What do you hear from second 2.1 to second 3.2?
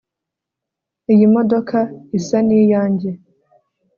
isa niyanjye